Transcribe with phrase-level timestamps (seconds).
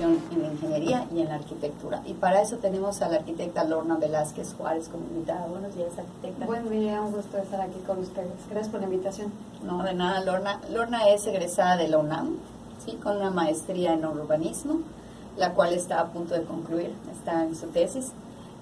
[0.00, 2.02] en la construcción, en la ingeniería y en la arquitectura.
[2.06, 5.46] Y para eso tenemos a la arquitecta Lorna Velázquez Juárez como invitada.
[5.46, 6.46] Buenos días, arquitecta.
[6.46, 8.32] Buen día, un gusto estar aquí con ustedes.
[8.50, 9.32] Gracias por la invitación.
[9.62, 10.60] No, de nada, Lorna.
[10.70, 12.36] Lorna es egresada de la UNAM,
[12.84, 12.92] ¿sí?
[13.02, 14.80] con una maestría en urbanismo,
[15.36, 18.12] la cual está a punto de concluir, está en su tesis.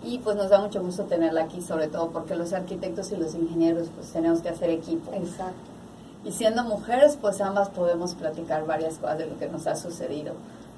[0.03, 3.35] Y pues nos da mucho gusto tenerla aquí, sobre todo porque los arquitectos y los
[3.35, 5.13] ingenieros pues tenemos que hacer equipo.
[5.13, 5.77] Exacto.
[6.25, 10.35] Y siendo mujeres, pues ambas podemos platicar varias cosas de lo que nos ha sucedido.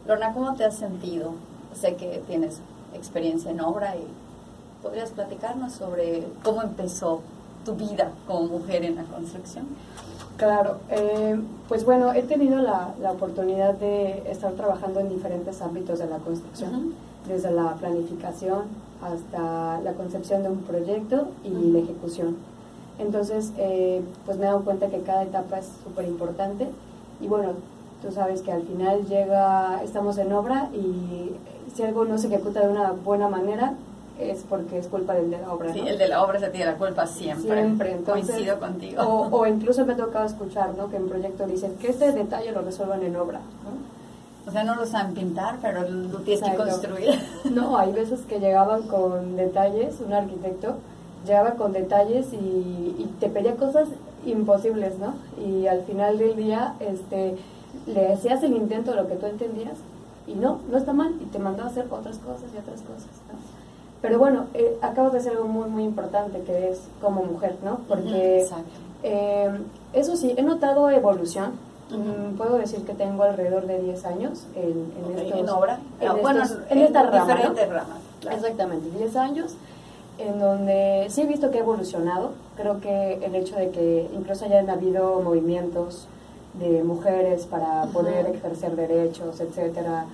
[0.09, 1.33] Lorna, ¿cómo te has sentido?
[1.75, 2.61] Sé que tienes
[2.95, 4.07] experiencia en obra y
[4.83, 7.21] podrías platicarnos sobre cómo empezó
[7.67, 9.67] tu vida como mujer en la construcción.
[10.39, 15.99] Claro, eh, pues bueno, he tenido la, la, oportunidad de estar trabajando en diferentes ámbitos
[15.99, 16.95] de la construcción,
[17.27, 18.63] desde la planificación
[19.03, 22.39] hasta la concepción de un proyecto y la ejecución.
[22.99, 26.71] Entonces, eh, pues me he dado cuenta que cada etapa es súper importante
[27.21, 27.53] y bueno,
[28.03, 31.33] tú sabes que al final llega, estamos en obra y
[31.75, 33.75] si algo no se ejecuta de una buena manera
[34.19, 35.73] es porque es culpa del de la obra.
[35.73, 37.55] Sí, el de la obra se tiene la culpa siempre.
[37.55, 38.27] Siempre, entonces.
[38.27, 39.03] Coincido contigo.
[39.03, 40.91] O, o, incluso me ha tocado escuchar, ¿no?
[40.91, 43.41] Que en proyecto dicen que este detalle lo resuelvan en obra,
[44.47, 47.21] O sea, no lo saben pintar, pero lo tienes que construir.
[47.51, 50.77] No, hay veces que llegaban con detalles, un arquitecto
[51.27, 53.89] llegaba con detalles y, y, te pedía cosas
[54.25, 55.15] imposibles, ¿no?
[55.45, 57.37] Y al final del día, este,
[57.95, 59.77] le hacías el intento de lo que tú entendías
[60.27, 63.11] y no, no está mal, y te mandó a hacer otras cosas y otras cosas,
[63.33, 63.39] ¿no?
[64.01, 67.81] Pero bueno, eh, acabas de hacer algo muy, muy importante que es como mujer, ¿no?
[67.89, 68.47] Porque
[69.03, 69.51] eh,
[69.93, 71.53] eso sí, he notado evolución.
[71.91, 75.81] Mm, puedo decir que tengo alrededor de 10 años en, en, okay, estos, en obra.
[76.01, 77.35] En, no, bueno, en, esta rama.
[77.35, 77.99] Diferentes ramas.
[78.21, 78.37] Claro.
[78.37, 79.57] Exactamente, 10 años
[80.19, 82.33] en donde sí he visto que he evolucionado.
[82.57, 86.09] Creo que el hecho de que incluso hayan habido movimientos
[86.55, 88.35] de mujeres para poder uh -huh.
[88.35, 90.07] ejercer derechos, etcétera,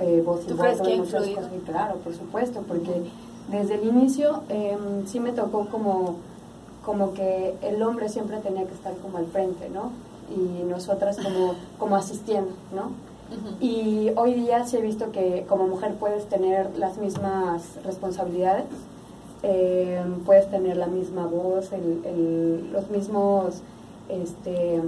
[0.00, 1.50] eh, voz y voto, muchas cosas.
[1.56, 3.02] Y claro, por supuesto, porque
[3.50, 4.76] desde el inicio eh,
[5.06, 6.16] sí me tocó como,
[6.84, 9.90] como que el hombre siempre tenía que estar como al frente, ¿no?
[10.30, 12.82] Y nosotras como, como asistiendo, ¿no?
[13.30, 13.56] Uh -huh.
[13.60, 18.66] Y hoy día sí he visto que como mujer puedes tener las mismas responsabilidades,
[19.42, 23.62] eh, puedes tener la misma voz, el, el, los mismos,
[24.08, 24.80] este,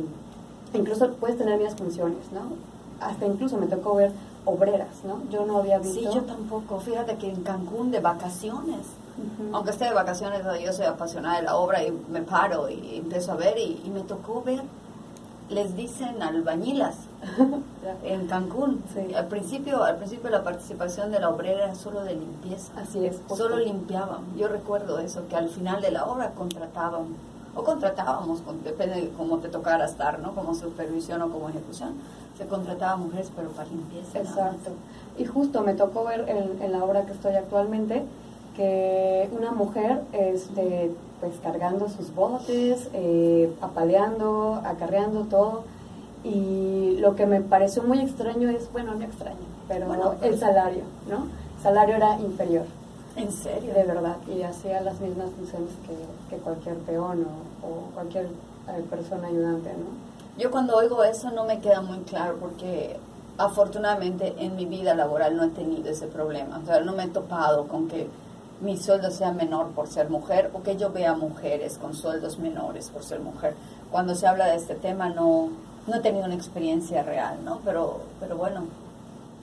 [0.75, 2.41] incluso puedes tener mismas funciones, ¿no?
[3.05, 4.13] Hasta incluso me tocó ver
[4.45, 5.23] obreras, ¿no?
[5.31, 6.01] Yo no había visto.
[6.01, 6.81] Sí, yo tampoco.
[6.81, 8.79] Fíjate que en Cancún de vacaciones,
[9.19, 9.51] uh -huh.
[9.55, 13.33] aunque esté de vacaciones, yo soy apasionada de la obra y me paro y empiezo
[13.33, 14.63] a ver y, y me tocó ver,
[15.49, 16.97] les dicen albañilas
[18.05, 18.83] en Cancún.
[18.95, 19.15] Sí.
[19.15, 22.73] Al principio, al principio la participación de la obrera era solo de limpieza.
[22.77, 23.19] Así es.
[23.29, 24.37] Solo limpiaban.
[24.37, 27.09] Yo recuerdo eso, que al final de la obra contrataban
[27.55, 30.35] o contratábamos, depende de cómo te tocara estar, ¿no?
[30.35, 31.95] Como supervisión o como ejecución,
[32.39, 34.19] se contrataba mujeres, pero para limpieza.
[34.19, 34.71] Exacto.
[35.19, 38.05] Y justo me tocó ver en, en, la obra que estoy actualmente
[38.57, 45.65] que una mujer, este, pues cargando sus botes, eh, apaleando, acarreando todo.
[46.23, 49.39] Y lo que me pareció muy extraño es, bueno, no extraño,
[49.69, 51.27] pero bueno, pues, el salario, ¿no?
[51.57, 52.67] El salario era inferior.
[53.21, 53.75] ¿En serio?
[53.75, 57.27] De verdad, y hacía las mismas funciones que, que cualquier peón
[57.63, 60.11] o, o cualquier eh, persona ayudante, ¿no?
[60.39, 62.97] Yo cuando oigo eso no me queda muy claro porque
[63.37, 66.61] afortunadamente en mi vida laboral no he tenido ese problema.
[66.63, 68.09] O sea, no me he topado con que
[68.63, 72.89] mi sueldo sea menor por ser mujer o que yo vea mujeres con sueldos menores
[72.89, 73.55] por ser mujer.
[73.91, 75.51] Cuando se habla de este tema no,
[75.87, 77.61] no he tenido una experiencia real, ¿no?
[77.67, 78.65] Pero, pero bueno,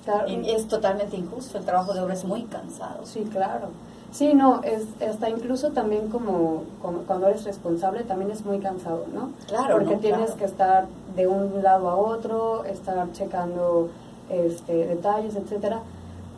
[0.07, 0.29] Claro.
[0.29, 3.06] Y es totalmente injusto, el trabajo de obra es muy cansado.
[3.06, 3.68] Sí, claro.
[4.12, 9.06] Sí, no, es hasta incluso también como, como, cuando eres responsable también es muy cansado,
[9.13, 9.31] ¿no?
[9.47, 9.78] Claro.
[9.78, 10.38] Porque no, tienes claro.
[10.38, 13.90] que estar de un lado a otro, estar checando
[14.29, 15.81] este, detalles, etcétera.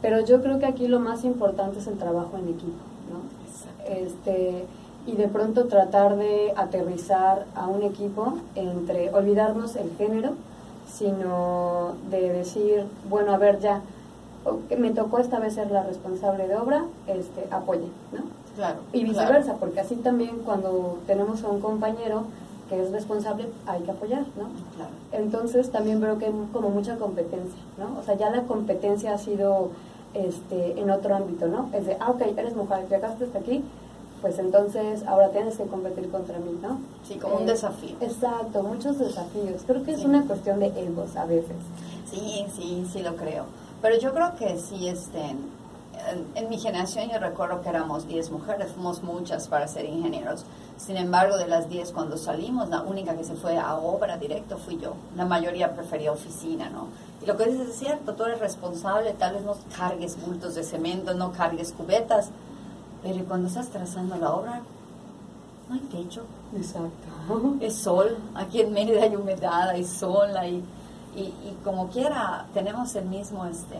[0.01, 3.22] Pero yo creo que aquí lo más importante es el trabajo en equipo, ¿no?
[3.48, 3.83] Exacto.
[3.88, 4.65] Este,
[5.06, 10.31] y de pronto tratar de aterrizar a un equipo entre olvidarnos el género,
[10.91, 13.81] sino de decir, bueno, a ver, ya,
[14.77, 18.24] me tocó esta vez ser la responsable de obra, este, apoye, ¿no?
[18.56, 18.80] Claro.
[18.91, 19.59] Y viceversa, claro.
[19.59, 22.24] porque así también cuando tenemos a un compañero
[22.69, 24.50] que es responsable, hay que apoyar, ¿no?
[24.75, 24.91] Claro.
[25.12, 28.00] Entonces también veo que hay como mucha competencia, ¿no?
[28.00, 29.71] O sea, ya la competencia ha sido
[30.13, 31.69] este, en otro ámbito, ¿no?
[31.74, 33.63] Es de, ah, ok, eres mujer, llegaste hasta aquí,
[34.21, 36.80] pues entonces ahora tienes que competir contra mí, ¿no?
[37.07, 37.95] Sí, como eh, un desafío.
[38.01, 39.63] Exacto, muchos desafíos.
[39.66, 40.01] Creo que sí.
[40.01, 41.57] es una cuestión de egos a veces.
[42.10, 43.45] Sí, sí, sí lo creo.
[43.81, 45.36] Pero yo creo que sí, este,
[46.36, 50.45] en, mi generación yo recuerdo que éramos 10 mujeres, fuimos muchas para ser ingenieros.
[50.77, 54.57] Sin embargo, de las 10 cuando salimos, la única que se fue a obra directo
[54.57, 54.94] fui yo.
[55.15, 56.88] La mayoría prefería oficina, ¿no?
[57.22, 60.63] Y lo que dices es cierto, tú eres responsable, tal vez no cargues bultos de
[60.63, 62.30] cemento, no cargues cubetas,
[63.01, 64.62] pero cuando estás trazando la obra,
[65.68, 66.24] no hay techo.
[66.56, 67.07] Exacto.
[67.62, 70.63] Es sol, aquí en Mérida hay humedad, hay sol, hay,
[71.16, 73.78] y, y como quiera tenemos el mismo, este,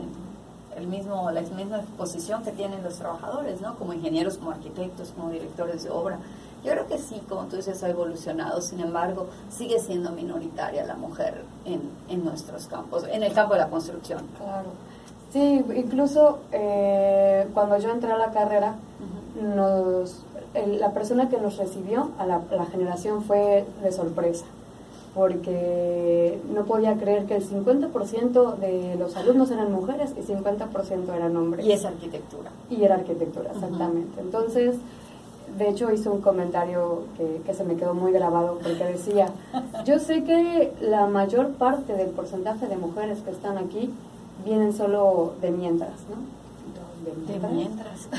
[0.76, 3.76] el mismo, la misma exposición que tienen los trabajadores, ¿no?
[3.76, 6.20] Como ingenieros, como arquitectos, como directores de obra.
[6.64, 10.96] Yo creo que sí, como tú dices, ha evolucionado, sin embargo, sigue siendo minoritaria la
[10.96, 14.26] mujer en, en nuestros campos, en el campo de la construcción.
[14.38, 14.70] Claro.
[15.32, 18.76] Sí, incluso eh, cuando yo entré a la carrera,
[19.42, 24.46] nos, la persona que nos recibió a la, la generación fue de sorpresa
[25.14, 31.36] porque no podía creer que el 50% de los alumnos eran mujeres y 50% eran
[31.36, 31.66] hombres.
[31.66, 32.52] Y es arquitectura.
[32.70, 34.22] Y era arquitectura, exactamente.
[34.22, 34.76] Entonces,
[35.58, 39.28] de hecho hizo un comentario que, que, se me quedó muy grabado porque decía,
[39.84, 43.92] yo sé que la mayor parte del porcentaje de mujeres que están aquí
[44.46, 46.40] vienen solo de mientras, ¿no?
[47.06, 48.10] De mientras.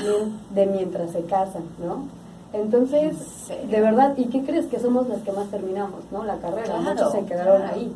[0.53, 2.05] De, mientras se casan, ¿no?
[2.53, 6.23] Entonces, de verdad, ¿y qué crees que somos las que más terminamos, ¿no?
[6.25, 7.93] La carrera, muchos se quedaron ahí.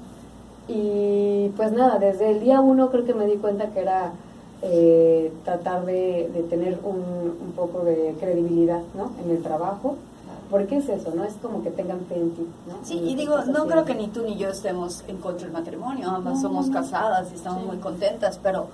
[0.67, 4.13] Y pues nada, desde el día uno creo que me di cuenta que era
[4.61, 9.11] eh, tratar de, de tener un, un, poco de credibilidad, ¿no?
[9.23, 9.97] En el trabajo.
[10.49, 11.23] Porque es eso, ¿no?
[11.23, 12.75] Es como que tengan fe en ti, ¿no?
[12.83, 16.09] Sí, y digo, no creo que ni tú ni yo estemos en contra del matrimonio,
[16.11, 18.67] ambas somos casadas y estamos muy contentas, pero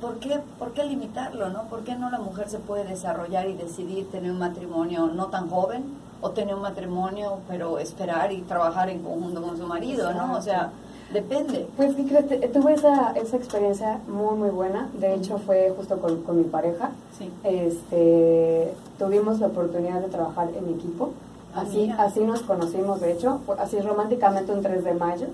[0.00, 1.62] ¿por qué, ¿por qué limitarlo, no?
[1.64, 5.48] ¿Por qué no la mujer se puede desarrollar y decidir tener un matrimonio no tan
[5.48, 5.84] joven
[6.20, 10.36] o tener un matrimonio pero esperar y trabajar en conjunto con su marido, ¿no?
[10.36, 10.72] O sea,
[11.12, 11.66] depende.
[11.76, 14.88] Pues fíjate, tuve esa, esa experiencia muy, muy buena.
[14.94, 16.90] De hecho, fue justo con, con mi pareja.
[17.18, 17.30] Sí.
[17.44, 21.10] Este, tuvimos la oportunidad de trabajar en equipo.
[21.54, 22.02] Ah, Así, mira.
[22.02, 25.26] así nos conocimos, de hecho, así románticamente un 3 de mayo.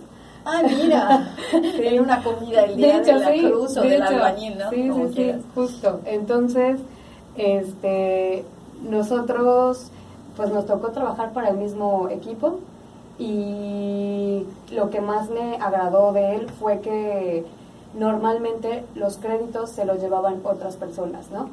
[0.44, 4.02] Ah, mira, en una comida el día de, hecho, la sí, cruz o de del
[4.02, 4.70] hecho, albañil, ¿no?
[4.70, 5.40] Sí, Como sí, quieras.
[5.40, 6.00] sí, justo.
[6.04, 6.80] Entonces,
[7.36, 8.44] este,
[8.82, 9.90] nosotros,
[10.36, 12.60] pues nos tocó trabajar para el mismo equipo
[13.18, 17.44] y lo que más me agradó de él fue que
[17.94, 21.48] normalmente los créditos se los llevaban otras personas, ¿no?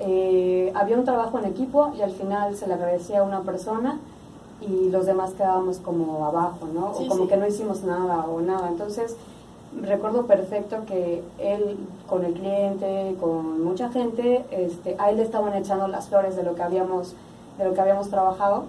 [0.00, 4.00] Eh, había un trabajo en equipo y al final se le agradecía a una persona
[4.60, 6.94] y los demás quedábamos como abajo, ¿no?
[6.94, 7.28] Sí, o como sí.
[7.28, 8.68] que no hicimos nada o nada.
[8.68, 9.16] Entonces,
[9.80, 11.76] recuerdo perfecto que él
[12.08, 16.42] con el cliente, con mucha gente, este, a él le estaban echando las flores de
[16.42, 17.14] lo que habíamos,
[17.56, 18.64] de lo que habíamos trabajado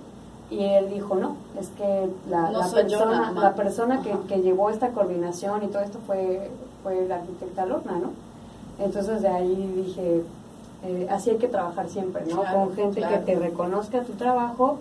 [0.49, 3.43] y él dijo no, es que la, No la yo persona, nada más".
[3.43, 6.49] la persona que, que llevó esta coordinación y todo esto fue,
[6.83, 8.11] fue la arquitecta Lorna, ¿no?
[8.83, 10.21] Entonces de ahí dije,
[10.83, 12.41] eh, así hay que trabajar siempre, ¿no?
[12.41, 13.15] Claro, Con gente claro.
[13.25, 14.77] que te reconozca tu trabajo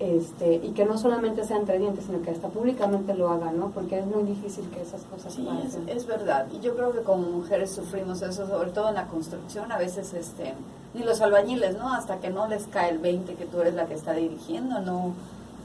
[0.00, 3.68] este, y que no solamente sea entre dientes, sino que hasta públicamente lo haga, ¿no?
[3.70, 5.88] Porque es muy difícil que esas cosas Sí, es, pasen.
[5.90, 6.46] es verdad.
[6.52, 9.70] Y yo creo que como mujeres sufrimos eso, sobre todo en la construcción.
[9.70, 10.54] A veces, este,
[10.94, 11.92] ni los albañiles, ¿no?
[11.92, 15.12] Hasta que no les cae el 20 que tú eres la que está dirigiendo, no,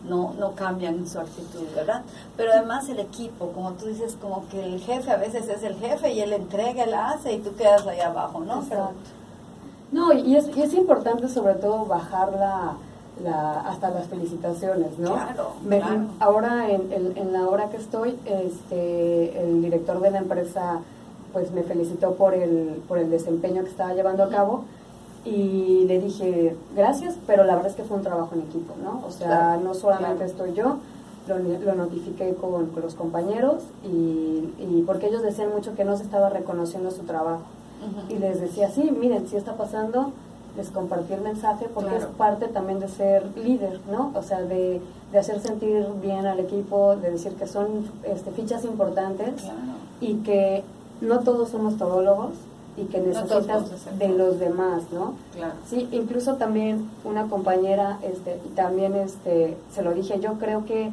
[0.04, 2.04] no, no cambian su actitud, ¿verdad?
[2.36, 5.76] Pero además el equipo, como tú dices, como que el jefe a veces es el
[5.76, 8.66] jefe y él entrega, él hace y tú quedas ahí abajo, ¿no?
[8.68, 9.10] Pero, Exacto.
[9.94, 12.76] No, y es, y es importante sobre todo bajar la,
[13.24, 15.14] la, hasta las felicitaciones, ¿no?
[15.14, 16.02] Claro, Me- claro.
[16.20, 20.80] Ahora, en, en- en la hora que estoy, este, el director de la empresa
[21.34, 24.64] pues me felicitó por el, por el desempeño que estaba llevando a cabo
[25.26, 29.02] y le dije gracias, pero la verdad es que fue un trabajo en equipo, ¿no?
[29.06, 30.32] O sea, Claro, no solamente claro.
[30.32, 30.78] estoy yo,
[31.28, 35.98] lo, lo notifiqué con, con los compañeros y, y porque ellos decían mucho que no
[35.98, 37.42] se estaba reconociendo su trabajo.
[38.10, 40.12] Y les decía, sí, miren, si está pasando,
[40.56, 42.06] les compartí el mensaje porque Claro.
[42.06, 44.12] es parte también de ser líder, ¿no?
[44.16, 44.82] O sea, de,
[45.12, 49.58] de hacer sentir bien al equipo, de decir que son este, fichas importantes Claro.
[50.02, 50.64] y que
[51.02, 52.32] no todos somos todólogos
[52.78, 55.14] y que necesitas de los demás, ¿no?
[55.34, 55.54] Claro.
[55.70, 60.92] Sí, incluso también una compañera, este, y también este, se lo dije, yo creo que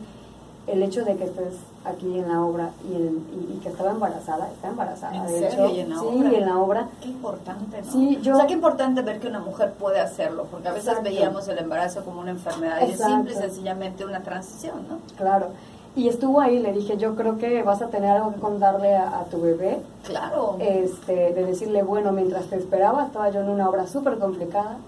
[0.68, 1.54] el hecho de que estés
[1.84, 5.28] aquí en la obra y, el- y- y que estaba embarazada, está embarazada, ¿En de
[5.32, 5.48] serio?
[5.66, 6.30] hecho, ¿Y en la sí, obra?
[6.30, 7.92] en la obra, Qué importante, ¿no?
[7.92, 10.88] Sí, yo- O sea, qué importante ver que una mujer puede hacerlo, porque a veces
[10.88, 11.10] Exacto.
[11.10, 14.98] veíamos el embarazo como una enfermedad y es simple y sencillamente una transición, ¿no?
[15.16, 15.48] claro.
[15.94, 19.18] Y estuvo ahí, le dije, yo creo que vas a tener algo que contarle a,
[19.20, 20.56] a tu bebé, Claro.
[20.58, 24.78] este, de decirle, bueno, mientras te esperaba, estaba yo en una obra súper complicada,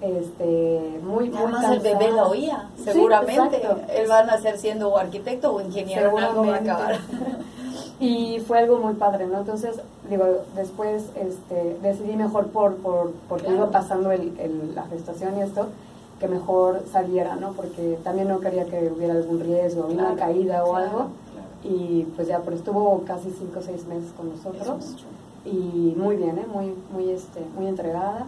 [0.00, 3.60] este, muy, muy Además el bebé lo oía, seguramente.
[3.94, 6.98] Él va a nacer siendo o arquitecto o ingeniero, en algo va a acabar.
[8.00, 9.38] y fue algo muy padre, ¿no?
[9.38, 10.24] Entonces, digo,
[10.54, 15.66] después este, decidí mejor por, por porque iba pasando el, el, la gestación y esto,
[16.20, 17.52] que mejor saliera, ¿no?
[17.52, 21.08] Porque también no quería que hubiera algún riesgo, una caída o algo.
[21.64, 24.94] Y pues ya, pero estuvo casi cinco o seis meses con nosotros.
[25.44, 26.46] Y muy bien, ¿eh?
[26.52, 28.26] Muy, muy, este, muy entregada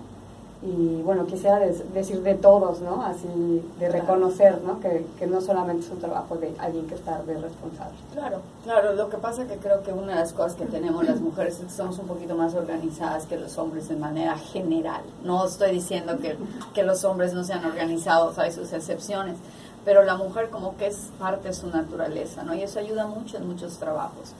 [0.62, 3.02] y bueno, quisiera decir de todos, ¿no?
[3.02, 4.78] Así, de reconocer, ¿no?
[4.78, 7.96] Que, que, no solamente es un trabajo de alguien que está de responsable.
[8.12, 11.18] Claro, claro, lo que pasa que creo que una de las cosas que tenemos las
[11.18, 15.00] mujeres es que somos un poquito más organizadas que los hombres de manera general.
[15.24, 16.36] No estoy diciendo que,
[16.74, 19.38] que los hombres no sean organizados, hay sus excepciones,
[19.86, 22.54] pero la mujer como que es parte de su naturaleza, ¿no?
[22.54, 24.34] Y eso ayuda mucho en muchos trabajos.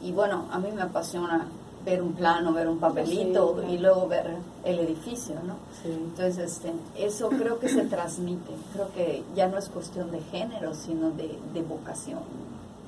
[0.00, 1.46] Y bueno, a mí me apasiona
[1.86, 5.54] ver un plano, ver un papelito y luego ver el edificio, ¿no?
[5.88, 10.74] Entonces, este, eso creo que se transmite, creo que ya no es cuestión de género,
[10.74, 12.18] sino de, vocación.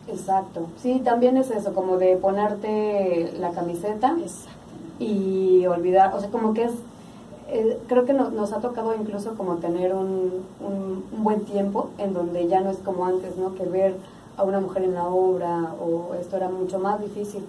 [0.09, 4.17] Exacto, sí, también es eso, como de ponerte la camiseta
[4.99, 6.73] y olvidar, o sea, como que es,
[7.50, 12.14] eh, creo que nos ha tocado incluso como tener un, un, un buen tiempo en
[12.14, 13.55] donde ya no es como antes, ¿no?
[13.55, 13.95] Que ver
[14.38, 17.45] a una mujer en la obra o esto era mucho más difícil.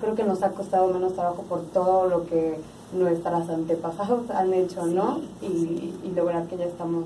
[0.00, 2.58] Creo que nos ha costado menos trabajo por todo lo que
[2.92, 5.20] nuestras antepasados han hecho, ¿no?
[5.40, 7.04] Y, y, lograr que ya estamos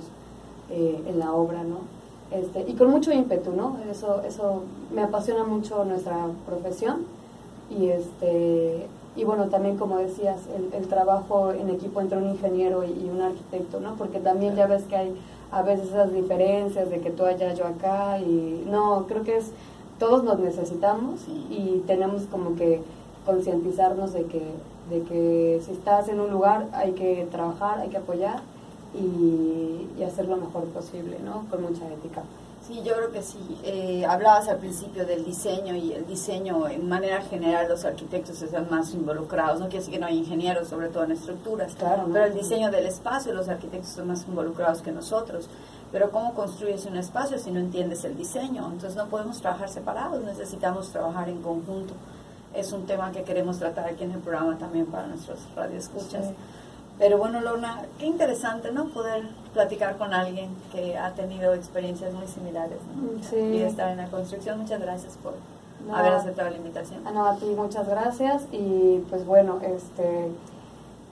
[0.71, 1.81] eh, en la obra, ¿no?
[2.31, 3.77] Este, y con mucho ímpetu, ¿no?
[3.91, 4.63] Eso, eso
[4.93, 7.05] me apasiona mucho nuestra profesión
[7.71, 12.85] y este y bueno también como decías el, el trabajo en equipo entre un ingeniero
[12.85, 13.95] y, y un arquitecto, ¿no?
[13.95, 15.17] Porque también ya ves que hay
[15.51, 19.53] a veces esas diferencias de que tú allá, yo acá, y no, creo que es,
[19.99, 21.21] todos nos necesitamos
[21.51, 22.83] y tenemos como que
[23.25, 24.43] concientizarnos de que,
[24.91, 28.41] de que si estás en un lugar hay que trabajar, hay que apoyar
[28.95, 31.45] y, y hacer lo mejor posible, ¿no?
[31.51, 32.23] Con mucha ética.
[32.67, 33.39] Sí, yo creo que sí.
[33.63, 38.69] Eh, hablabas al principio del diseño y el diseño, en manera general, los arquitectos están
[38.69, 39.61] más involucrados.
[39.61, 42.73] No quiere decir que no hay ingenieros, sobre todo en estructuras, claro, pero el diseño
[42.73, 45.49] del espacio, los arquitectos son más involucrados que nosotros.
[45.93, 48.67] Pero ¿cómo construyes un espacio si no entiendes el diseño?
[48.67, 51.95] Entonces no podemos trabajar separados, necesitamos trabajar en conjunto.
[52.53, 56.33] Es un tema que queremos tratar aquí en el programa también para nuestros radioescuchas.
[56.99, 58.87] Pero bueno, Lorna, qué interesante, ¿no?
[58.87, 63.23] Poder platicar con alguien que ha tenido experiencias muy similares, ¿no?
[63.23, 63.37] Sí.
[63.37, 64.61] Y estar en la construcción.
[64.61, 65.35] Muchas gracias por
[65.93, 67.05] haber aceptado la invitación.
[67.05, 70.29] No, a ti muchas gracias y pues bueno, este,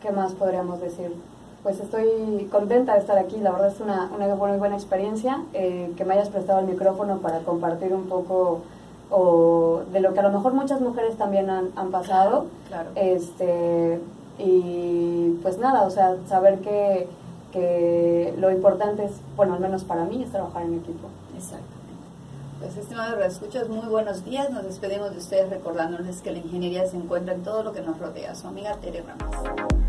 [0.00, 1.14] ¿qué más podríamos decir?
[1.62, 5.92] Pues estoy contenta de estar aquí, la verdad es una, una muy buena experiencia, eh,
[5.96, 8.62] que me hayas prestado el micrófono para compartir un poco
[9.10, 12.46] o de lo que a lo mejor muchas mujeres también han, han pasado.
[12.68, 12.90] Claro.
[12.94, 14.00] Este,
[14.38, 17.08] y pues nada, o sea, saber que,
[17.52, 21.08] que lo importante es, bueno, al menos para mí, es trabajar en equipo.
[21.36, 21.74] Exactamente.
[22.60, 24.50] Pues estimados escuchas, muy buenos días.
[24.50, 27.98] Nos despedimos de ustedes recordándoles que la ingeniería se encuentra en todo lo que nos
[27.98, 28.34] rodea.
[28.34, 29.83] Su amiga Tere Ramos.